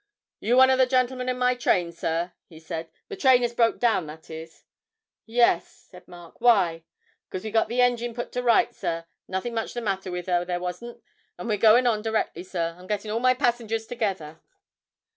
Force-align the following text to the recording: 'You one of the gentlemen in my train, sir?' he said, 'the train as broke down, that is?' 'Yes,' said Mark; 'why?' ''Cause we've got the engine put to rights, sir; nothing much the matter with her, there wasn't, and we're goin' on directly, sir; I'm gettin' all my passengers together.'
'You 0.39 0.57
one 0.57 0.71
of 0.71 0.79
the 0.79 0.87
gentlemen 0.87 1.29
in 1.29 1.37
my 1.37 1.53
train, 1.53 1.91
sir?' 1.91 2.33
he 2.47 2.59
said, 2.59 2.89
'the 3.07 3.17
train 3.17 3.43
as 3.43 3.53
broke 3.53 3.77
down, 3.79 4.07
that 4.07 4.31
is?' 4.31 4.63
'Yes,' 5.27 5.85
said 5.91 6.07
Mark; 6.07 6.41
'why?' 6.41 6.83
''Cause 7.29 7.43
we've 7.43 7.53
got 7.53 7.67
the 7.67 7.81
engine 7.81 8.15
put 8.15 8.31
to 8.31 8.41
rights, 8.41 8.79
sir; 8.79 9.05
nothing 9.27 9.53
much 9.53 9.75
the 9.75 9.79
matter 9.81 10.09
with 10.09 10.25
her, 10.25 10.43
there 10.43 10.59
wasn't, 10.59 11.03
and 11.37 11.47
we're 11.47 11.57
goin' 11.57 11.85
on 11.85 12.01
directly, 12.01 12.41
sir; 12.41 12.75
I'm 12.79 12.87
gettin' 12.87 13.11
all 13.11 13.19
my 13.19 13.35
passengers 13.35 13.85
together.' 13.85 14.41